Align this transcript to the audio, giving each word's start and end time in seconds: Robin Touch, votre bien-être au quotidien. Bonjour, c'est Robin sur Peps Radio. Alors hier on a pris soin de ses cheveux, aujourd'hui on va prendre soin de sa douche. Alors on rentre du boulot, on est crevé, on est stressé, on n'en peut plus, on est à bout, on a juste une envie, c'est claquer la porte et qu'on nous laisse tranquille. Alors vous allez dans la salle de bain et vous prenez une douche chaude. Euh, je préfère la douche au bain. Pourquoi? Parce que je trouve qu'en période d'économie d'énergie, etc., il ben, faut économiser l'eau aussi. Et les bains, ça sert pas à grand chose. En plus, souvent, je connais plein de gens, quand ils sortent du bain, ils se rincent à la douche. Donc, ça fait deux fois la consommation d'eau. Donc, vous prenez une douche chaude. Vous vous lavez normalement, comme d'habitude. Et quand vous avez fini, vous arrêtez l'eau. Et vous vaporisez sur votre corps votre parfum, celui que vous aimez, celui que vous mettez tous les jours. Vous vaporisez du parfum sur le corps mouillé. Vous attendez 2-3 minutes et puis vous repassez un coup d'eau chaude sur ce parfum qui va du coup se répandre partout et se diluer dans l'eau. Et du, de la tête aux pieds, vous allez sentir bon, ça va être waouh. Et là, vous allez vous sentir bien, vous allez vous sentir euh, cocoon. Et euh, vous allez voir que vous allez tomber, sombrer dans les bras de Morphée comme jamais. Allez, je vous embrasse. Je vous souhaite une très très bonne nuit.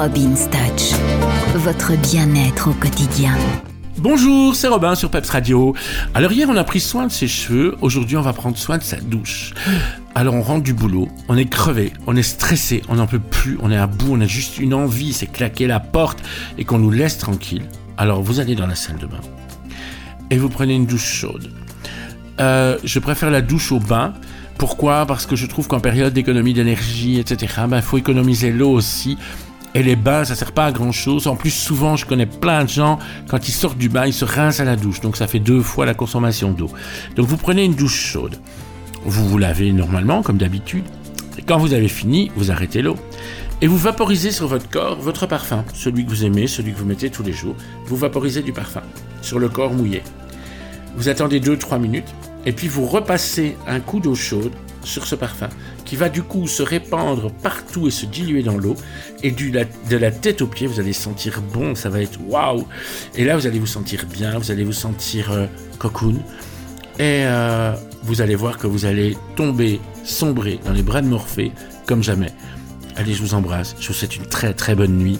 Robin 0.00 0.32
Touch, 0.34 0.98
votre 1.56 1.92
bien-être 1.94 2.70
au 2.70 2.72
quotidien. 2.72 3.36
Bonjour, 3.98 4.56
c'est 4.56 4.68
Robin 4.68 4.94
sur 4.94 5.10
Peps 5.10 5.28
Radio. 5.28 5.74
Alors 6.14 6.32
hier 6.32 6.48
on 6.48 6.56
a 6.56 6.64
pris 6.64 6.80
soin 6.80 7.06
de 7.06 7.12
ses 7.12 7.28
cheveux, 7.28 7.76
aujourd'hui 7.82 8.16
on 8.16 8.22
va 8.22 8.32
prendre 8.32 8.56
soin 8.56 8.78
de 8.78 8.82
sa 8.82 8.96
douche. 8.96 9.52
Alors 10.14 10.32
on 10.32 10.40
rentre 10.40 10.62
du 10.62 10.72
boulot, 10.72 11.08
on 11.28 11.36
est 11.36 11.44
crevé, 11.44 11.92
on 12.06 12.16
est 12.16 12.22
stressé, 12.22 12.80
on 12.88 12.94
n'en 12.94 13.06
peut 13.06 13.18
plus, 13.18 13.58
on 13.60 13.70
est 13.70 13.76
à 13.76 13.86
bout, 13.86 14.12
on 14.12 14.22
a 14.22 14.26
juste 14.26 14.56
une 14.56 14.72
envie, 14.72 15.12
c'est 15.12 15.26
claquer 15.26 15.66
la 15.66 15.80
porte 15.80 16.22
et 16.56 16.64
qu'on 16.64 16.78
nous 16.78 16.90
laisse 16.90 17.18
tranquille. 17.18 17.64
Alors 17.98 18.22
vous 18.22 18.40
allez 18.40 18.54
dans 18.54 18.66
la 18.66 18.76
salle 18.76 18.96
de 18.96 19.06
bain 19.06 19.20
et 20.30 20.38
vous 20.38 20.48
prenez 20.48 20.76
une 20.76 20.86
douche 20.86 21.12
chaude. 21.12 21.52
Euh, 22.40 22.78
je 22.84 22.98
préfère 23.00 23.30
la 23.30 23.42
douche 23.42 23.70
au 23.70 23.80
bain. 23.80 24.14
Pourquoi? 24.56 25.04
Parce 25.04 25.26
que 25.26 25.36
je 25.36 25.44
trouve 25.44 25.68
qu'en 25.68 25.80
période 25.80 26.14
d'économie 26.14 26.54
d'énergie, 26.54 27.18
etc., 27.18 27.52
il 27.64 27.68
ben, 27.68 27.82
faut 27.82 27.98
économiser 27.98 28.50
l'eau 28.50 28.70
aussi. 28.70 29.18
Et 29.74 29.82
les 29.82 29.96
bains, 29.96 30.24
ça 30.24 30.34
sert 30.34 30.52
pas 30.52 30.66
à 30.66 30.72
grand 30.72 30.92
chose. 30.92 31.26
En 31.26 31.36
plus, 31.36 31.50
souvent, 31.50 31.96
je 31.96 32.04
connais 32.04 32.26
plein 32.26 32.64
de 32.64 32.68
gens, 32.68 32.98
quand 33.28 33.48
ils 33.48 33.52
sortent 33.52 33.78
du 33.78 33.88
bain, 33.88 34.06
ils 34.06 34.12
se 34.12 34.24
rincent 34.24 34.60
à 34.60 34.64
la 34.64 34.76
douche. 34.76 35.00
Donc, 35.00 35.16
ça 35.16 35.26
fait 35.28 35.38
deux 35.38 35.62
fois 35.62 35.86
la 35.86 35.94
consommation 35.94 36.50
d'eau. 36.50 36.70
Donc, 37.14 37.26
vous 37.26 37.36
prenez 37.36 37.64
une 37.64 37.74
douche 37.74 37.94
chaude. 37.94 38.36
Vous 39.04 39.28
vous 39.28 39.38
lavez 39.38 39.72
normalement, 39.72 40.22
comme 40.22 40.38
d'habitude. 40.38 40.84
Et 41.38 41.42
quand 41.42 41.58
vous 41.58 41.72
avez 41.72 41.88
fini, 41.88 42.32
vous 42.36 42.50
arrêtez 42.50 42.82
l'eau. 42.82 42.96
Et 43.62 43.66
vous 43.66 43.76
vaporisez 43.76 44.32
sur 44.32 44.48
votre 44.48 44.68
corps 44.68 44.98
votre 45.00 45.26
parfum, 45.26 45.64
celui 45.74 46.04
que 46.04 46.10
vous 46.10 46.24
aimez, 46.24 46.46
celui 46.46 46.72
que 46.72 46.78
vous 46.78 46.86
mettez 46.86 47.10
tous 47.10 47.22
les 47.22 47.32
jours. 47.32 47.54
Vous 47.86 47.96
vaporisez 47.96 48.42
du 48.42 48.52
parfum 48.52 48.82
sur 49.20 49.38
le 49.38 49.50
corps 49.50 49.74
mouillé. 49.74 50.02
Vous 50.96 51.08
attendez 51.08 51.40
2-3 51.40 51.78
minutes 51.78 52.08
et 52.46 52.52
puis 52.52 52.68
vous 52.68 52.86
repassez 52.86 53.56
un 53.66 53.80
coup 53.80 54.00
d'eau 54.00 54.14
chaude 54.14 54.52
sur 54.84 55.06
ce 55.06 55.14
parfum 55.14 55.48
qui 55.84 55.96
va 55.96 56.08
du 56.08 56.22
coup 56.22 56.46
se 56.46 56.62
répandre 56.62 57.30
partout 57.30 57.86
et 57.86 57.90
se 57.90 58.06
diluer 58.06 58.42
dans 58.42 58.56
l'eau. 58.56 58.76
Et 59.22 59.30
du, 59.30 59.50
de 59.50 59.96
la 59.96 60.10
tête 60.10 60.42
aux 60.42 60.46
pieds, 60.46 60.66
vous 60.66 60.80
allez 60.80 60.92
sentir 60.92 61.42
bon, 61.52 61.74
ça 61.74 61.88
va 61.88 62.00
être 62.00 62.18
waouh. 62.26 62.66
Et 63.14 63.24
là, 63.24 63.36
vous 63.36 63.46
allez 63.46 63.58
vous 63.58 63.66
sentir 63.66 64.06
bien, 64.06 64.38
vous 64.38 64.50
allez 64.50 64.64
vous 64.64 64.72
sentir 64.72 65.32
euh, 65.32 65.46
cocoon. 65.78 66.16
Et 66.98 67.24
euh, 67.24 67.72
vous 68.02 68.20
allez 68.20 68.34
voir 68.34 68.58
que 68.58 68.66
vous 68.66 68.84
allez 68.84 69.16
tomber, 69.36 69.80
sombrer 70.04 70.60
dans 70.64 70.72
les 70.72 70.82
bras 70.82 71.00
de 71.00 71.06
Morphée 71.06 71.52
comme 71.86 72.02
jamais. 72.02 72.32
Allez, 72.96 73.14
je 73.14 73.22
vous 73.22 73.34
embrasse. 73.34 73.74
Je 73.80 73.88
vous 73.88 73.94
souhaite 73.94 74.16
une 74.16 74.26
très 74.26 74.52
très 74.52 74.74
bonne 74.74 74.96
nuit. 74.98 75.18